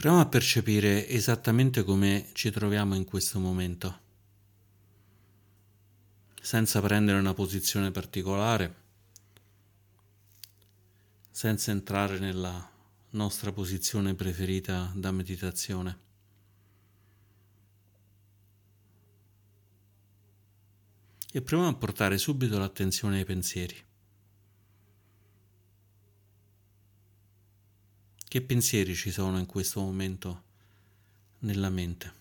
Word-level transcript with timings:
Proviamo 0.00 0.24
a 0.24 0.28
percepire 0.28 1.06
esattamente 1.08 1.84
come 1.84 2.30
ci 2.32 2.50
troviamo 2.50 2.94
in 2.94 3.04
questo 3.04 3.38
momento, 3.38 4.00
senza 6.40 6.80
prendere 6.80 7.18
una 7.18 7.34
posizione 7.34 7.90
particolare, 7.90 8.74
senza 11.30 11.70
entrare 11.70 12.18
nella 12.18 12.66
nostra 13.10 13.52
posizione 13.52 14.14
preferita 14.14 14.90
da 14.94 15.12
meditazione. 15.12 15.98
E 21.30 21.42
proviamo 21.42 21.72
a 21.72 21.76
portare 21.76 22.16
subito 22.16 22.58
l'attenzione 22.58 23.18
ai 23.18 23.24
pensieri. 23.26 23.88
Che 28.30 28.40
pensieri 28.42 28.94
ci 28.94 29.10
sono 29.10 29.40
in 29.40 29.46
questo 29.46 29.80
momento 29.80 30.42
nella 31.40 31.68
mente? 31.68 32.12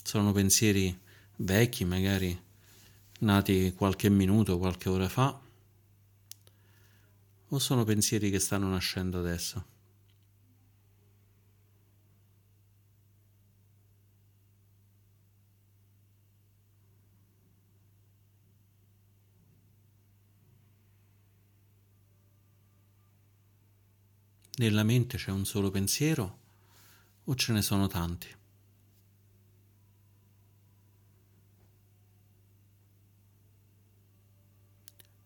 Sono 0.00 0.30
pensieri 0.30 0.96
vecchi, 1.38 1.84
magari 1.84 2.40
nati 3.18 3.72
qualche 3.72 4.08
minuto, 4.08 4.56
qualche 4.58 4.88
ora 4.88 5.08
fa, 5.08 5.36
o 7.48 7.58
sono 7.58 7.82
pensieri 7.82 8.30
che 8.30 8.38
stanno 8.38 8.68
nascendo 8.68 9.18
adesso? 9.18 9.77
Nella 24.58 24.82
mente 24.82 25.18
c'è 25.18 25.30
un 25.30 25.44
solo 25.44 25.70
pensiero 25.70 26.38
o 27.24 27.34
ce 27.36 27.52
ne 27.52 27.62
sono 27.62 27.86
tanti? 27.86 28.26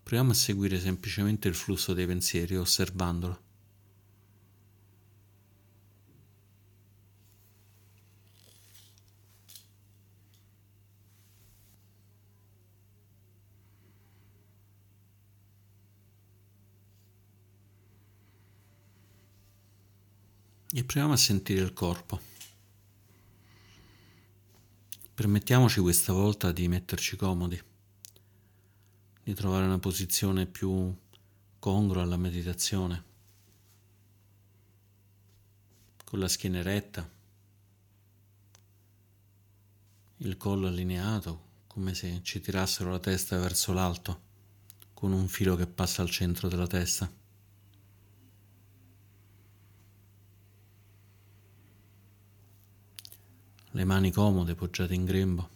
Proviamo 0.02 0.32
a 0.32 0.34
seguire 0.34 0.78
semplicemente 0.78 1.48
il 1.48 1.54
flusso 1.54 1.94
dei 1.94 2.04
pensieri 2.04 2.58
osservandolo. 2.58 3.51
E 20.74 20.84
proviamo 20.84 21.12
a 21.12 21.18
sentire 21.18 21.60
il 21.60 21.74
corpo. 21.74 22.18
Permettiamoci 25.12 25.80
questa 25.80 26.14
volta 26.14 26.50
di 26.50 26.66
metterci 26.66 27.14
comodi, 27.14 27.62
di 29.22 29.34
trovare 29.34 29.66
una 29.66 29.78
posizione 29.78 30.46
più 30.46 30.96
congrua 31.58 32.02
alla 32.02 32.16
meditazione, 32.16 33.04
con 36.04 36.18
la 36.18 36.28
schiena 36.28 36.60
eretta, 36.60 37.06
il 40.16 40.36
collo 40.38 40.68
allineato, 40.68 41.50
come 41.66 41.92
se 41.92 42.20
ci 42.22 42.40
tirassero 42.40 42.90
la 42.90 42.98
testa 42.98 43.38
verso 43.38 43.74
l'alto, 43.74 44.22
con 44.94 45.12
un 45.12 45.28
filo 45.28 45.54
che 45.54 45.66
passa 45.66 46.00
al 46.00 46.08
centro 46.08 46.48
della 46.48 46.66
testa. 46.66 47.20
Le 53.72 53.84
mani 53.84 54.10
comode 54.10 54.54
poggiate 54.54 54.94
in 54.94 55.04
grembo. 55.04 55.50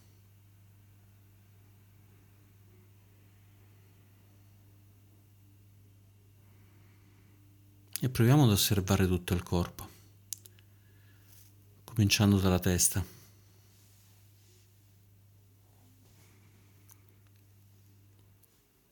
E 8.00 8.09
proviamo 8.10 8.44
ad 8.44 8.50
osservare 8.50 9.06
tutto 9.06 9.34
il 9.34 9.43
corpo, 9.43 9.88
cominciando 11.84 12.38
dalla 12.38 12.59
testa. 12.59 13.04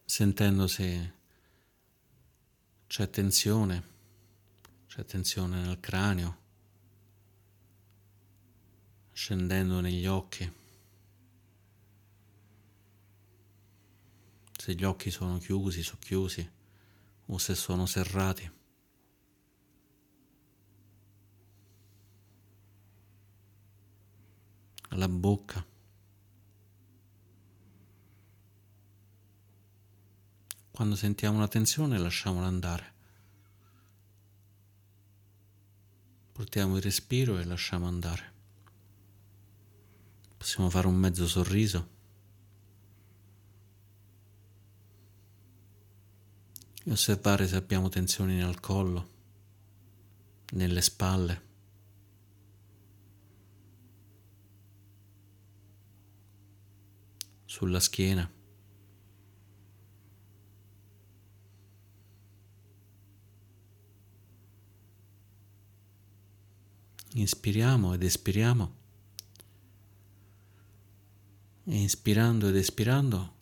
Sentendo 0.05 0.67
se 0.67 1.13
c'è 2.87 3.11
tensione, 3.11 3.83
c'è 4.87 5.05
tensione 5.05 5.61
nel 5.61 5.81
cranio 5.81 6.43
scendendo 9.15 9.81
negli 9.81 10.07
occhi. 10.07 10.53
Se 14.59 14.75
gli 14.75 14.83
occhi 14.83 15.11
sono 15.11 15.39
chiusi, 15.39 15.83
socchiusi 15.83 16.51
o 17.27 17.39
se 17.39 17.55
sono 17.55 17.87
serrati. 17.87 18.51
La 24.89 25.09
bocca. 25.09 25.65
Quando 30.73 30.97
sentiamo 30.97 31.37
una 31.37 31.49
tensione 31.49 31.99
lasciamola 31.99 32.47
andare. 32.47 32.93
Portiamo 36.33 36.77
il 36.77 36.83
respiro 36.83 37.39
e 37.39 37.45
lasciamo 37.45 37.87
andare. 37.87 38.34
Possiamo 40.45 40.69
fare 40.69 40.87
un 40.87 40.97
mezzo 40.97 41.27
sorriso. 41.27 41.89
E 46.85 46.91
osservare 46.91 47.49
se 47.49 47.57
abbiamo 47.57 47.89
tensioni 47.89 48.35
nel 48.35 48.61
collo, 48.61 49.09
nelle 50.53 50.83
spalle. 50.83 51.43
sulla 57.47 57.81
schiena. 57.81 58.29
Inspiriamo 67.13 67.95
ed 67.95 68.03
espiriamo. 68.03 68.84
E 71.67 71.77
inspirando 71.77 72.49
ed 72.49 72.57
espirando 72.57 73.33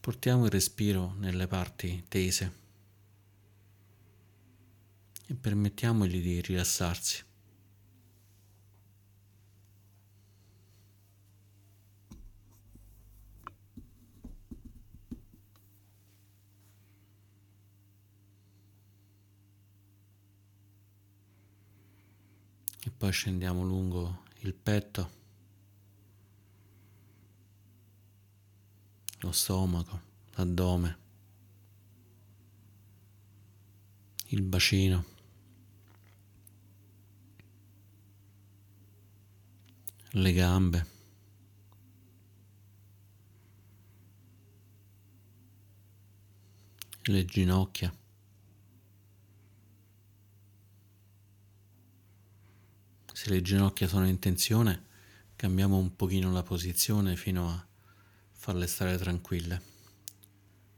portiamo 0.00 0.44
il 0.44 0.50
respiro 0.50 1.14
nelle 1.18 1.46
parti 1.46 2.04
tese 2.08 2.52
e 5.26 5.34
permettiamogli 5.34 6.20
di 6.20 6.40
rilassarsi. 6.40 7.24
E 22.86 22.90
poi 22.90 23.12
scendiamo 23.12 23.62
lungo 23.62 24.24
il 24.40 24.52
petto. 24.54 25.22
Lo 29.24 29.32
stomaco, 29.32 30.00
l'addome, 30.34 30.98
il 34.28 34.42
bacino. 34.42 35.12
le 40.14 40.32
gambe. 40.32 40.86
Le 47.06 47.24
ginocchia. 47.24 47.94
Se 53.12 53.30
le 53.30 53.42
ginocchia 53.42 53.88
sono 53.88 54.06
in 54.06 54.18
tensione, 54.18 54.86
cambiamo 55.36 55.76
un 55.76 55.94
pochino 55.94 56.32
la 56.32 56.42
posizione 56.42 57.16
fino 57.16 57.48
a 57.48 57.66
farle 58.44 58.66
stare 58.66 58.98
tranquille, 58.98 59.62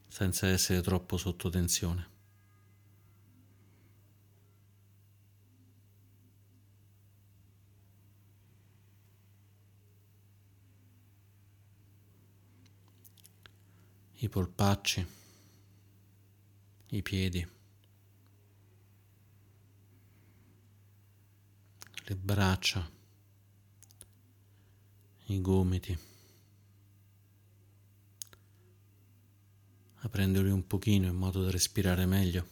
senza 0.06 0.46
essere 0.46 0.80
troppo 0.82 1.16
sotto 1.16 1.48
tensione. 1.48 2.08
I 14.18 14.28
polpacci, 14.28 15.04
i 16.90 17.02
piedi, 17.02 17.48
le 22.04 22.14
braccia, 22.14 22.88
i 25.24 25.40
gomiti, 25.40 25.98
aprendoli 30.06 30.50
un 30.50 30.66
pochino 30.66 31.08
in 31.08 31.16
modo 31.16 31.42
da 31.42 31.50
respirare 31.50 32.06
meglio, 32.06 32.46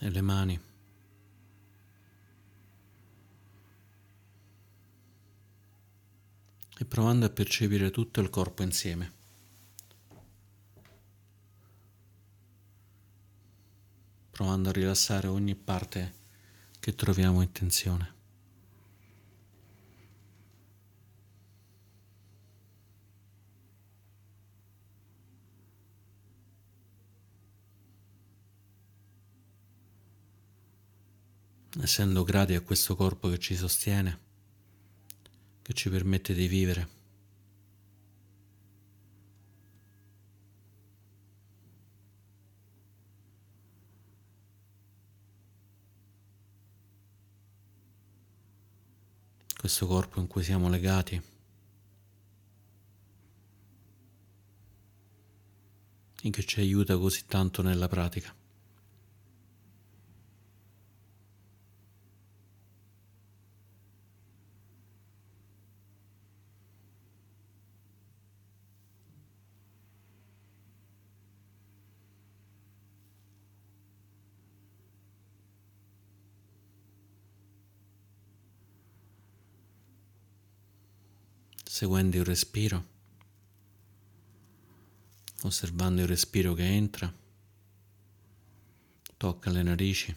e 0.00 0.10
le 0.10 0.20
mani. 0.22 0.60
E 6.78 6.84
provando 6.84 7.24
a 7.24 7.30
percepire 7.30 7.90
tutto 7.90 8.20
il 8.20 8.30
corpo 8.30 8.62
insieme. 8.62 9.14
provando 14.36 14.68
a 14.68 14.72
rilassare 14.72 15.28
ogni 15.28 15.54
parte 15.54 16.12
che 16.78 16.94
troviamo 16.94 17.40
in 17.40 17.52
tensione. 17.52 18.15
Essendo 31.80 32.24
grati 32.24 32.54
a 32.54 32.60
questo 32.60 32.96
corpo 32.96 33.28
che 33.28 33.38
ci 33.38 33.56
sostiene, 33.56 34.18
che 35.62 35.72
ci 35.72 35.90
permette 35.90 36.34
di 36.34 36.46
vivere. 36.48 36.94
questo 49.66 49.88
corpo 49.88 50.20
in 50.20 50.28
cui 50.28 50.44
siamo 50.44 50.68
legati. 50.68 51.20
e 56.22 56.30
che 56.30 56.44
ci 56.44 56.60
aiuta 56.60 56.96
così 56.96 57.24
tanto 57.26 57.62
nella 57.62 57.88
pratica. 57.88 58.34
Seguendo 81.76 82.16
il 82.16 82.24
respiro, 82.24 82.86
osservando 85.42 86.00
il 86.00 86.06
respiro 86.06 86.54
che 86.54 86.64
entra, 86.64 87.14
tocca 89.18 89.50
le 89.50 89.62
narici, 89.62 90.16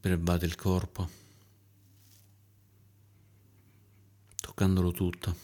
pervade 0.00 0.46
il 0.46 0.54
corpo, 0.54 1.10
toccandolo 4.36 4.90
tutto. 4.92 5.36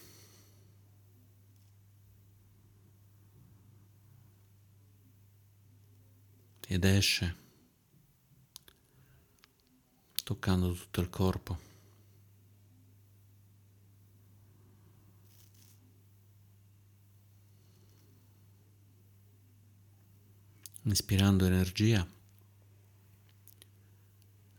Ed 6.66 6.82
esce 6.82 7.36
toccando 10.24 10.72
tutto 10.72 11.00
il 11.02 11.10
corpo. 11.10 11.66
Inspirando 20.86 21.44
energia 21.46 22.06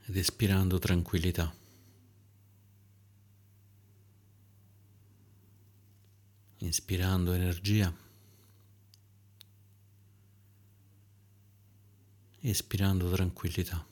ed 0.05 0.15
espirando 0.15 0.77
tranquillità. 0.77 1.53
Inspirando 6.59 7.33
energia, 7.33 7.93
espirando 12.41 13.09
tranquillità. 13.09 13.85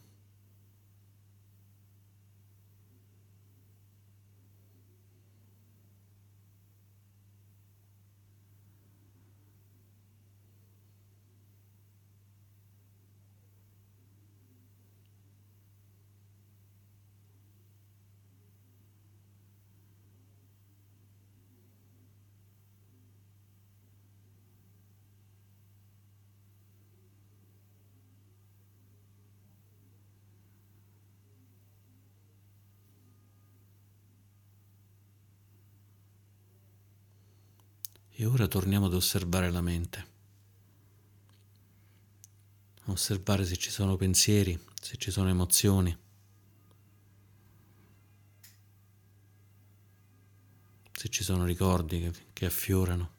E 38.18 38.26
ora 38.26 38.48
torniamo 38.48 38.86
ad 38.86 38.94
osservare 38.94 39.52
la 39.52 39.60
mente. 39.60 40.14
osservare 42.86 43.46
se 43.46 43.58
ci 43.58 43.70
sono 43.70 43.98
pensieri, 43.98 44.58
se 44.82 44.96
ci 44.96 45.12
sono 45.12 45.28
emozioni. 45.28 45.98
Se 50.94 51.10
ci 51.10 51.24
sono 51.24 51.44
ricordi 51.44 52.00
che, 52.00 52.14
che 52.32 52.46
affiorano. 52.46 53.12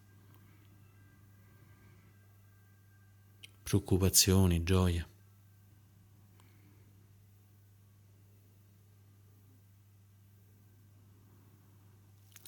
Preoccupazioni, 3.64 4.62
gioie. 4.62 5.06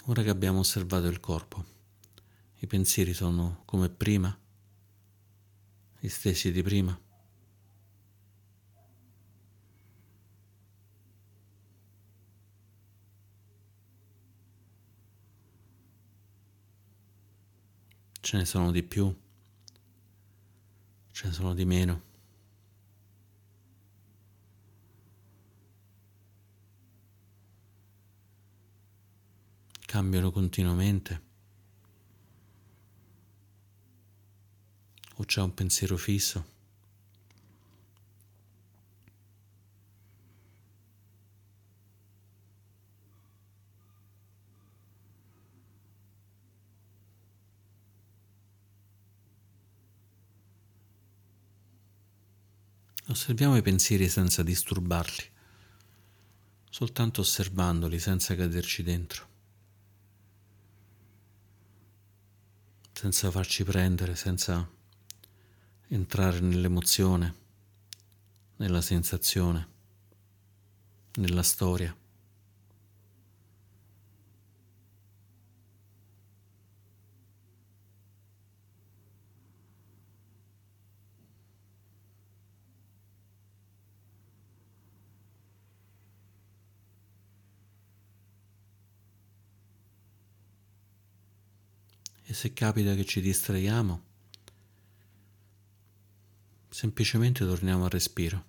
Ora 0.04 0.22
che 0.22 0.30
abbiamo 0.30 0.60
osservato 0.60 1.08
il 1.08 1.20
corpo. 1.20 1.77
I 2.60 2.66
pensieri 2.66 3.14
sono 3.14 3.62
come 3.64 3.88
prima, 3.88 4.36
gli 6.00 6.08
stessi 6.08 6.50
di 6.50 6.60
prima. 6.62 7.00
Ce 18.20 18.36
ne 18.36 18.44
sono 18.44 18.72
di 18.72 18.82
più, 18.82 19.16
ce 21.12 21.26
ne 21.28 21.32
sono 21.32 21.54
di 21.54 21.64
meno. 21.64 22.02
Cambiano 29.86 30.32
continuamente. 30.32 31.27
O 35.20 35.24
c'è 35.24 35.40
un 35.40 35.52
pensiero 35.52 35.96
fisso? 35.96 36.56
Osserviamo 53.08 53.56
i 53.56 53.62
pensieri 53.62 54.06
senza 54.08 54.42
disturbarli, 54.42 55.24
soltanto 56.68 57.22
osservandoli 57.22 57.98
senza 57.98 58.36
caderci 58.36 58.82
dentro, 58.82 59.26
senza 62.92 63.30
farci 63.30 63.64
prendere, 63.64 64.14
senza 64.14 64.76
entrare 65.90 66.40
nell'emozione, 66.40 67.34
nella 68.56 68.82
sensazione, 68.82 69.68
nella 71.14 71.42
storia. 71.42 71.96
E 92.30 92.34
se 92.34 92.52
capita 92.52 92.94
che 92.94 93.06
ci 93.06 93.22
distraiamo, 93.22 94.07
semplicemente 96.78 97.44
torniamo 97.44 97.86
al 97.86 97.90
respiro, 97.90 98.44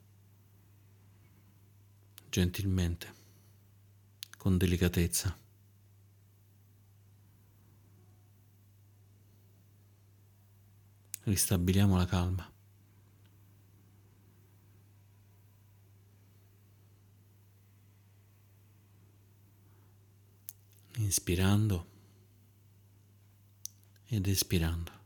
gentilmente, 2.30 3.12
con 4.38 4.56
delicatezza. 4.56 5.36
Ristabiliamo 11.24 11.98
la 11.98 12.06
calma. 12.06 12.52
inspirando 20.98 21.88
ed 24.08 24.28
espirando. 24.28 24.99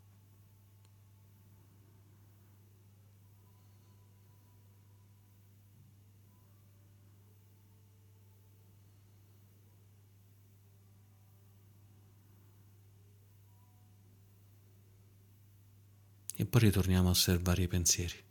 E 16.43 16.45
poi 16.45 16.59
ritorniamo 16.59 17.07
a 17.07 17.12
osservare 17.12 17.62
i 17.63 17.67
pensieri. 17.69 18.21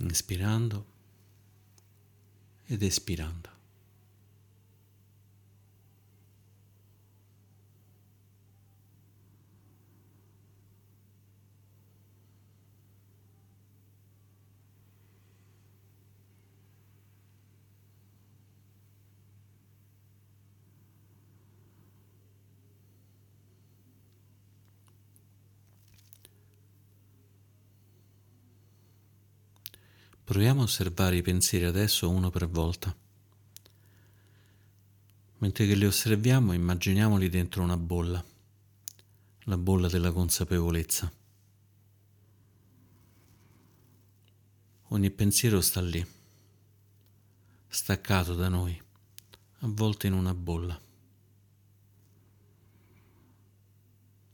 inspirando 0.00 0.99
ed 2.70 2.84
espirando. 2.84 3.59
Proviamo 30.40 30.64
a 30.64 30.68
osservare 30.68 31.16
i 31.16 31.20
pensieri 31.20 31.66
adesso 31.66 32.08
uno 32.08 32.30
per 32.30 32.48
volta. 32.48 32.96
Mentre 35.36 35.66
che 35.66 35.74
li 35.74 35.84
osserviamo, 35.84 36.54
immaginiamoli 36.54 37.28
dentro 37.28 37.62
una 37.62 37.76
bolla, 37.76 38.24
la 39.40 39.58
bolla 39.58 39.88
della 39.88 40.12
consapevolezza. 40.12 41.12
Ogni 44.84 45.10
pensiero 45.10 45.60
sta 45.60 45.82
lì, 45.82 46.02
staccato 47.68 48.34
da 48.34 48.48
noi, 48.48 48.82
avvolto 49.58 50.06
in 50.06 50.14
una 50.14 50.32
bolla. 50.32 50.80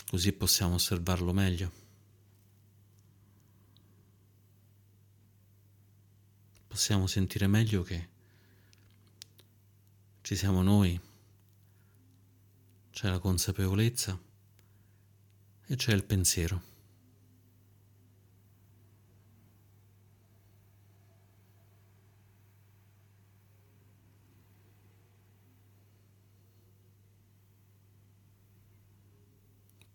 Così 0.09 0.33
possiamo 0.35 0.75
osservarlo 0.75 1.33
meglio. 1.33 1.86
Possiamo 6.77 7.07
sentire 7.07 7.47
meglio 7.47 7.83
che 7.83 8.09
ci 10.21 10.37
siamo 10.37 10.61
noi, 10.61 11.01
c'è 12.91 13.09
la 13.09 13.19
consapevolezza 13.19 14.21
e 15.69 15.75
c'è 15.75 15.95
il 15.95 16.05
pensiero. 16.05 16.75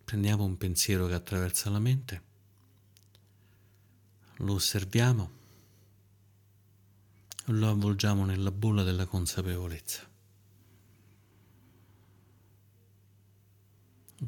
Prendiamo 0.03 0.45
un 0.45 0.57
pensiero 0.57 1.05
che 1.05 1.13
attraversa 1.13 1.69
la 1.69 1.77
mente, 1.77 2.21
lo 4.37 4.53
osserviamo 4.55 5.40
lo 7.45 7.69
avvolgiamo 7.69 8.25
nella 8.25 8.51
bolla 8.51 8.83
della 8.83 9.05
consapevolezza. 9.05 10.07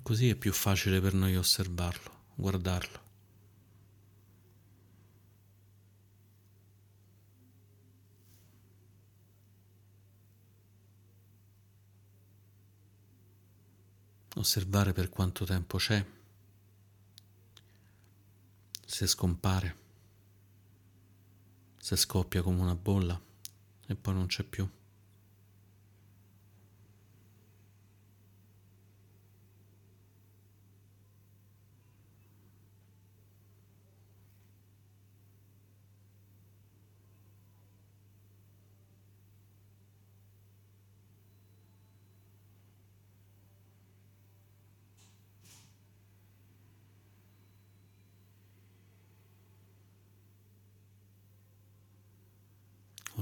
Così 0.02 0.30
è 0.30 0.36
più 0.36 0.52
facile 0.52 1.00
per 1.00 1.14
noi 1.14 1.36
osservarlo, 1.36 2.12
guardarlo. 2.36 3.02
Osservare 14.36 14.94
per 14.94 15.10
quanto 15.10 15.46
tempo 15.46 15.78
c'è, 15.78 16.04
se 18.84 19.08
scompare 19.08 19.83
se 21.84 21.98
scoppia 21.98 22.42
come 22.42 22.62
una 22.62 22.76
bolla 22.76 23.20
e 23.88 23.96
poi 23.96 24.14
non 24.14 24.28
c'è 24.28 24.44
più. 24.44 24.66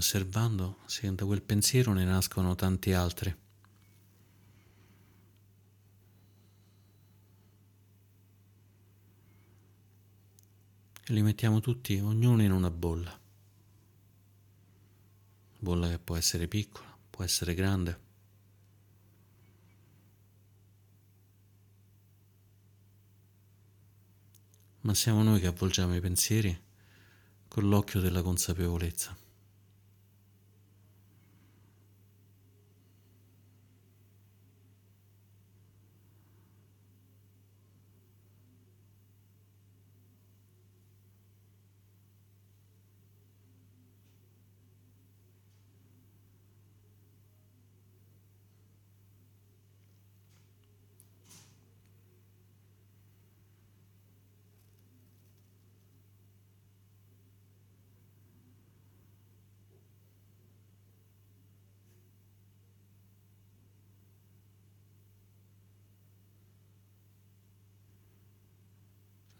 Osservando 0.02 0.80
se 0.88 1.14
da 1.14 1.26
quel 1.26 1.44
pensiero 1.44 1.94
ne 1.94 2.04
nascono 2.04 2.56
tanti 2.56 2.92
altri. 2.92 3.30
E 11.04 11.14
li 11.14 11.22
mettiamo 11.22 11.60
tutti, 11.60 12.00
ognuno 12.00 12.42
in 12.42 12.52
una 12.52 12.72
bolla. 12.72 13.18
Bolla 15.60 15.88
che 15.88 16.00
può 16.00 16.16
essere 16.16 16.48
piccola, 16.48 16.98
può 17.10 17.24
essere 17.24 17.54
grande. 17.54 18.10
Ma 24.82 24.96
siamo 24.96 25.22
noi 25.22 25.40
che 25.40 25.46
avvolgiamo 25.46 25.96
i 25.96 26.02
pensieri 26.02 26.60
con 27.48 27.70
l'occhio 27.70 28.00
della 28.00 28.24
consapevolezza. 28.24 29.21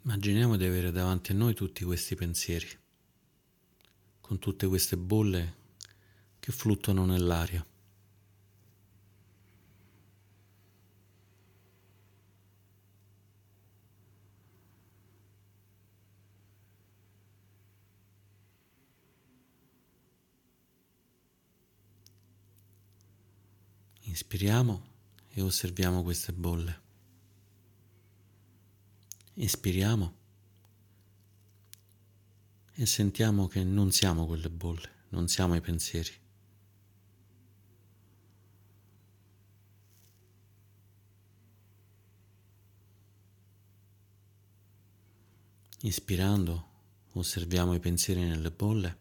Immaginiamo 0.04 0.58
di 0.58 0.66
avere 0.66 0.92
davanti 0.92 1.32
a 1.32 1.36
noi 1.36 1.54
tutti 1.54 1.84
questi 1.84 2.16
pensieri, 2.16 2.68
con 4.20 4.40
tutte 4.40 4.66
queste 4.66 4.98
bolle 4.98 5.56
che 6.40 6.52
fluttuano 6.52 7.06
nell'aria. 7.06 7.64
Inspiriamo 24.02 24.82
e 25.30 25.42
osserviamo 25.42 26.02
queste 26.02 26.34
bolle. 26.34 26.90
Ispiriamo 29.34 30.14
e 32.74 32.86
sentiamo 32.86 33.48
che 33.48 33.64
non 33.64 33.92
siamo 33.92 34.26
quelle 34.26 34.50
bolle, 34.50 34.90
non 35.10 35.28
siamo 35.28 35.56
i 35.56 35.62
pensieri. 35.62 36.12
Ispirando 45.84 46.70
osserviamo 47.14 47.74
i 47.74 47.80
pensieri 47.80 48.22
nelle 48.24 48.52
bolle. 48.52 48.98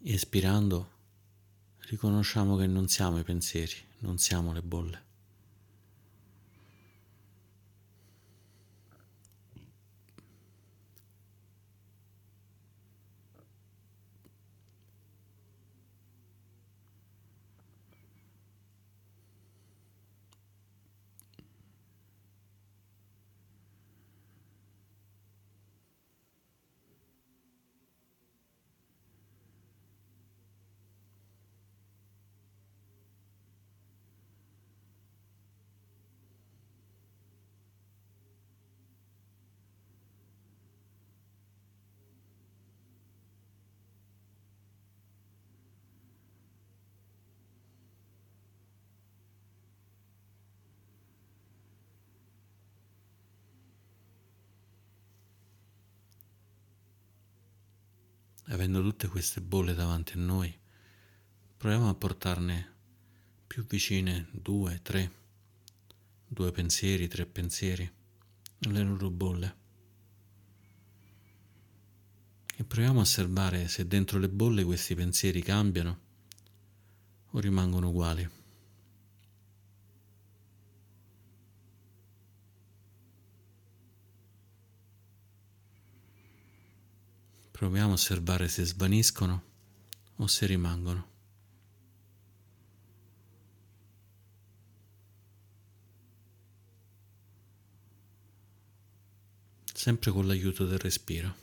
Espirando 0.00 0.90
riconosciamo 1.80 2.56
che 2.56 2.66
non 2.66 2.88
siamo 2.88 3.18
i 3.18 3.24
pensieri, 3.24 3.74
non 3.98 4.18
siamo 4.18 4.52
le 4.52 4.62
bolle. 4.62 5.05
Avendo 58.66 58.82
tutte 58.82 59.06
queste 59.06 59.40
bolle 59.40 59.74
davanti 59.74 60.14
a 60.14 60.20
noi, 60.20 60.52
proviamo 61.56 61.88
a 61.88 61.94
portarne 61.94 62.74
più 63.46 63.64
vicine 63.64 64.26
due, 64.32 64.80
tre, 64.82 65.10
due 66.26 66.50
pensieri, 66.50 67.06
tre 67.06 67.26
pensieri 67.26 67.88
alle 68.62 68.82
loro 68.82 69.10
bolle. 69.10 69.56
E 72.56 72.64
proviamo 72.64 72.98
a 72.98 73.02
osservare 73.02 73.68
se 73.68 73.86
dentro 73.86 74.18
le 74.18 74.28
bolle 74.28 74.64
questi 74.64 74.94
pensieri 74.94 75.42
cambiano 75.42 76.00
o 77.30 77.38
rimangono 77.38 77.90
uguali. 77.90 78.28
Proviamo 87.56 87.92
a 87.92 87.94
osservare 87.94 88.48
se 88.48 88.66
svaniscono 88.66 89.42
o 90.16 90.26
se 90.26 90.44
rimangono. 90.44 91.08
Sempre 99.72 100.10
con 100.10 100.26
l'aiuto 100.26 100.66
del 100.66 100.78
respiro. 100.78 101.34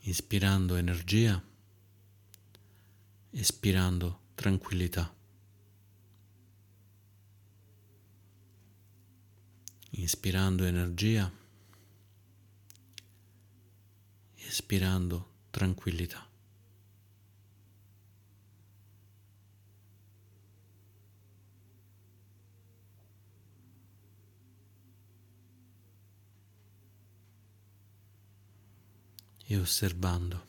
Ispirando 0.00 0.76
energia, 0.76 1.42
espirando 3.30 4.20
tranquillità. 4.34 5.19
Inspirando 9.90 10.64
energia, 10.64 11.30
espirando 14.36 15.28
tranquillità. 15.50 16.26
E 29.46 29.56
osservando. 29.56 30.46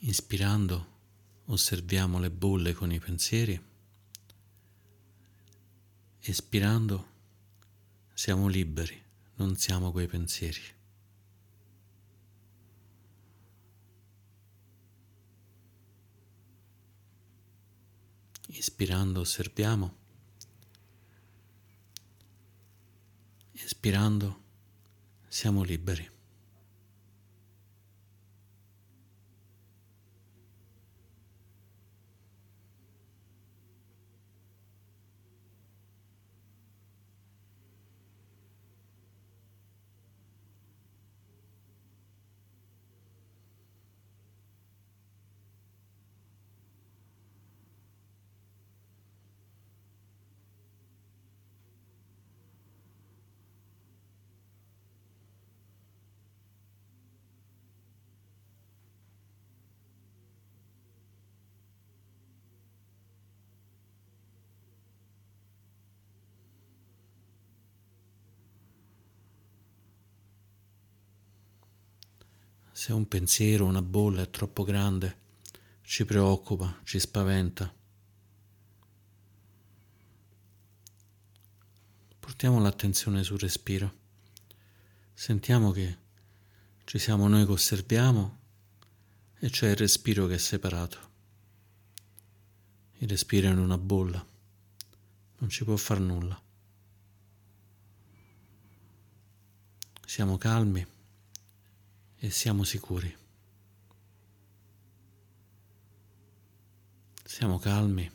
Inspirando 0.00 0.86
osserviamo 1.46 2.18
le 2.18 2.30
bolle 2.30 2.74
con 2.74 2.92
i 2.92 2.98
pensieri. 2.98 3.72
Espirando 6.26 7.06
siamo 8.14 8.48
liberi, 8.48 8.98
non 9.34 9.56
siamo 9.56 9.92
quei 9.92 10.06
pensieri. 10.06 10.58
Ispirando 18.46 19.20
osserviamo. 19.20 19.96
Espirando 23.52 24.42
siamo 25.28 25.62
liberi. 25.62 26.13
Se 72.84 72.92
un 72.92 73.08
pensiero, 73.08 73.64
una 73.64 73.80
bolla 73.80 74.20
è 74.20 74.28
troppo 74.28 74.62
grande, 74.62 75.16
ci 75.80 76.04
preoccupa, 76.04 76.80
ci 76.84 76.98
spaventa. 76.98 77.74
Portiamo 82.20 82.60
l'attenzione 82.60 83.22
sul 83.22 83.38
respiro. 83.38 83.90
Sentiamo 85.14 85.70
che 85.70 85.96
ci 86.84 86.98
siamo 86.98 87.26
noi 87.26 87.46
che 87.46 87.52
osserviamo 87.52 88.38
e 89.38 89.48
c'è 89.48 89.70
il 89.70 89.76
respiro 89.76 90.26
che 90.26 90.34
è 90.34 90.38
separato. 90.38 90.98
Il 92.98 93.08
respiro 93.08 93.48
è 93.48 93.50
in 93.50 93.60
una 93.60 93.78
bolla, 93.78 94.22
non 95.38 95.48
ci 95.48 95.64
può 95.64 95.76
far 95.76 96.00
nulla. 96.00 96.38
Siamo 100.04 100.36
calmi 100.36 100.92
e 102.24 102.30
siamo 102.30 102.64
sicuri. 102.64 103.14
Siamo 107.22 107.58
calmi, 107.58 108.10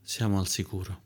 siamo 0.00 0.38
al 0.38 0.46
sicuro. 0.46 1.05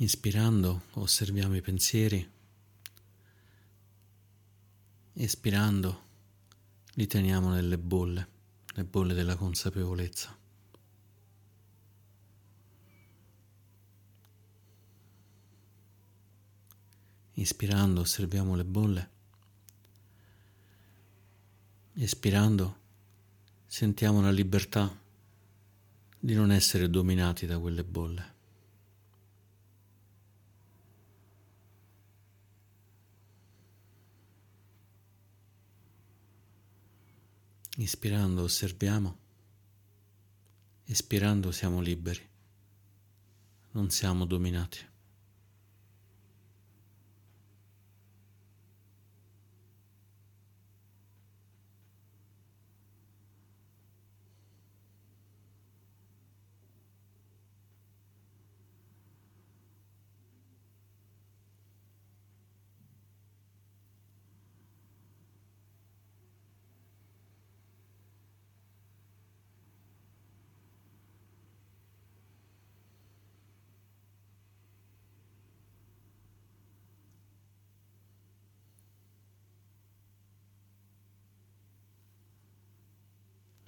Inspirando 0.00 0.82
osserviamo 0.92 1.56
i 1.56 1.60
pensieri, 1.60 2.30
espirando 5.14 6.02
li 6.92 7.06
teniamo 7.08 7.50
nelle 7.50 7.78
bolle, 7.78 8.28
le 8.74 8.84
bolle 8.84 9.12
della 9.12 9.34
consapevolezza. 9.34 10.38
Inspirando 17.32 18.00
osserviamo 18.00 18.54
le 18.54 18.64
bolle, 18.64 19.10
espirando 21.94 22.78
sentiamo 23.66 24.20
la 24.20 24.30
libertà 24.30 24.96
di 26.20 26.34
non 26.34 26.52
essere 26.52 26.88
dominati 26.88 27.46
da 27.46 27.58
quelle 27.58 27.82
bolle. 27.82 28.36
Ispirando 37.80 38.42
osserviamo, 38.42 39.16
espirando 40.86 41.52
siamo 41.52 41.80
liberi, 41.80 42.28
non 43.70 43.88
siamo 43.90 44.24
dominati. 44.24 44.87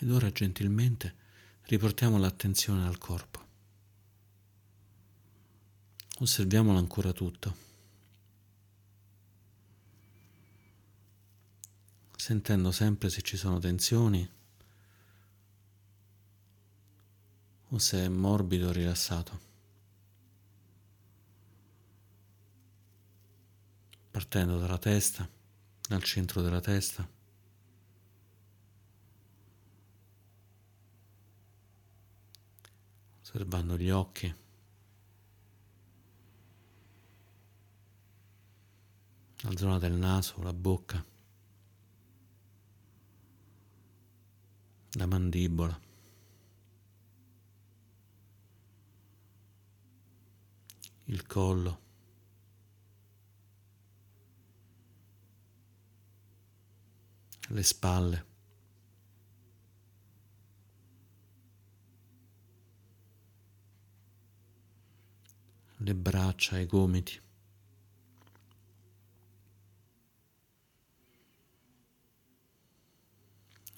Ed 0.00 0.10
ora 0.12 0.30
gentilmente 0.30 1.14
riportiamo 1.62 2.18
l'attenzione 2.18 2.86
al 2.86 2.98
corpo. 2.98 3.46
Osserviamolo 6.20 6.78
ancora 6.78 7.12
tutto, 7.12 7.56
sentendo 12.16 12.70
sempre 12.72 13.08
se 13.10 13.22
ci 13.22 13.36
sono 13.36 13.58
tensioni 13.58 14.28
o 17.70 17.78
se 17.78 18.04
è 18.04 18.08
morbido 18.08 18.68
o 18.68 18.72
rilassato. 18.72 19.46
Partendo 24.10 24.58
dalla 24.58 24.78
testa, 24.78 25.28
dal 25.88 26.02
centro 26.02 26.40
della 26.42 26.60
testa. 26.60 27.17
Osservando 33.28 33.76
gli 33.76 33.90
occhi. 33.90 34.34
La 39.42 39.56
zona 39.56 39.78
del 39.78 39.92
naso, 39.92 40.42
la 40.42 40.52
bocca, 40.54 41.04
la 44.92 45.06
mandibola. 45.06 45.86
il 51.10 51.26
collo, 51.26 51.80
le 57.48 57.62
spalle. 57.62 58.27
Le 65.88 65.94
braccia, 65.94 66.58
i 66.58 66.66
gomiti. 66.66 67.18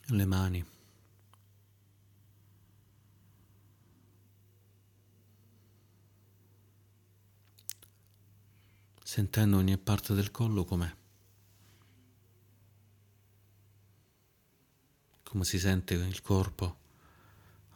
Le 0.07 0.25
mani. 0.25 0.65
Sentendo 9.05 9.59
ogni 9.59 9.79
parte 9.79 10.13
del 10.15 10.33
collo 10.33 10.65
com'è. 10.65 10.93
Come 15.23 15.45
si 15.45 15.61
sente 15.61 15.95
il 15.95 16.23
corpo 16.23 16.79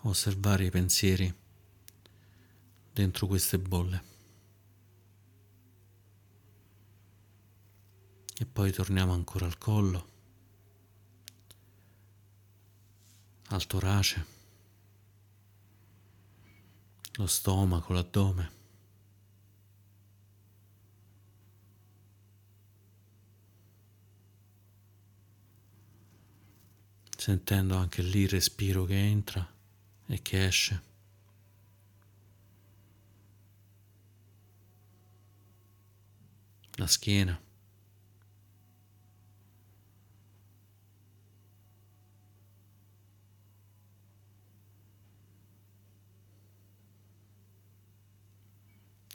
osservare 0.03 0.65
i 0.65 0.71
pensieri 0.71 1.33
dentro 2.93 3.29
queste 3.29 3.61
bolle. 3.61 4.14
E 8.37 8.47
poi 8.47 8.73
torniamo 8.73 9.13
ancora 9.13 9.47
al 9.47 9.59
collo, 9.59 10.09
al 13.49 13.67
torace, 13.67 14.27
lo 17.13 17.27
stomaco, 17.27 17.93
l'addome. 17.93 18.63
Sentendo 27.17 27.77
anche 27.77 28.03
lì 28.03 28.23
il 28.23 28.29
respiro 28.29 28.85
che 28.85 28.97
entra 28.97 29.49
e 30.07 30.21
che 30.21 30.47
esce. 30.47 30.83
La 36.73 36.87
schiena. 36.89 37.41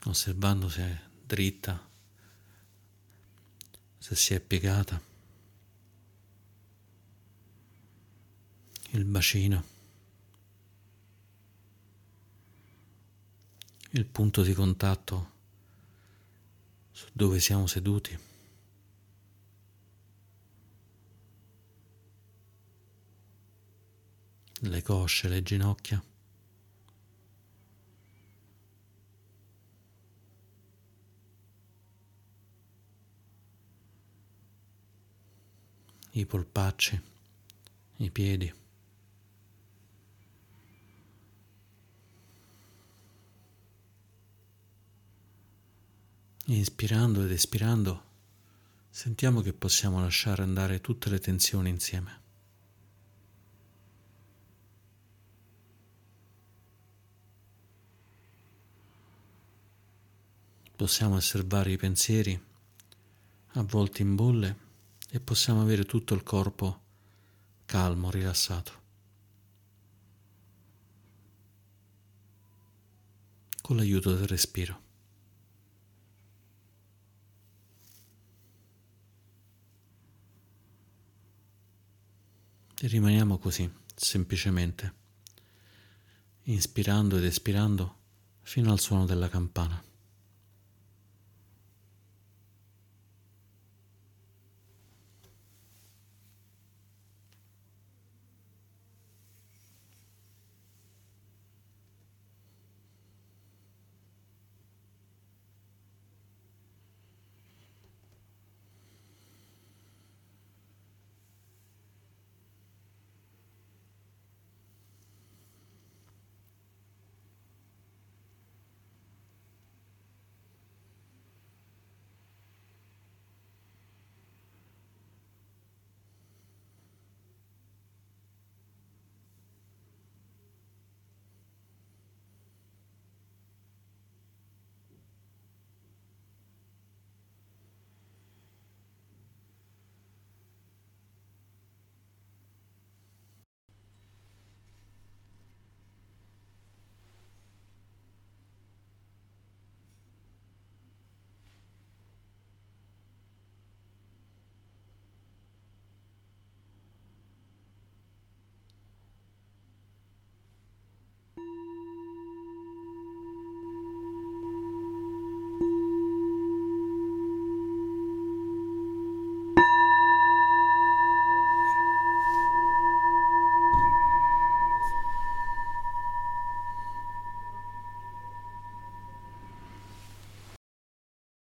Osservando 0.10 0.70
se 0.70 0.82
è 0.82 1.02
dritta, 1.26 1.88
se 3.98 4.16
si 4.16 4.34
è 4.34 4.40
piegata, 4.40 5.00
il 8.92 9.06
bacino, 9.06 9.64
il 13.92 14.06
punto 14.06 14.42
di 14.42 14.54
contatto 14.54 15.32
su 16.92 17.08
dove 17.14 17.40
siamo 17.40 17.68
seduti. 17.68 18.18
Le 24.62 24.82
cosce, 24.82 25.30
le 25.30 25.42
ginocchia. 25.42 26.09
I 36.20 36.26
polpacci, 36.26 37.02
i 37.98 38.12
piedi. 38.12 38.54
Inspirando 46.48 47.24
ed 47.24 47.32
espirando, 47.32 48.04
sentiamo 48.90 49.42
che 49.42 49.54
possiamo 49.54 50.02
lasciare 50.02 50.44
andare 50.44 50.82
tutte 50.82 51.10
le 51.10 51.20
tensioni 51.20 51.70
insieme. 51.70 52.18
Possiamo 60.76 61.16
osservare 61.16 61.72
i 61.72 61.78
pensieri 61.78 62.42
avvolti 63.54 64.02
in 64.02 64.16
bolle 64.16 64.68
e 65.12 65.20
possiamo 65.20 65.62
avere 65.62 65.86
tutto 65.86 66.14
il 66.14 66.24
corpo 66.24 66.82
calmo, 67.66 68.12
rilassato. 68.12 68.78
Con 73.62 73.76
l'aiuto 73.76 74.16
del 74.16 74.28
respiro. 74.28 74.88
E 82.82 82.88
rimaniamo 82.88 83.38
così, 83.38 83.70
semplicemente, 83.94 84.94
inspirando 86.44 87.18
ed 87.18 87.26
espirando 87.26 87.98
fino 88.42 88.72
al 88.72 88.80
suono 88.80 89.06
della 89.06 89.28
campana. 89.28 89.89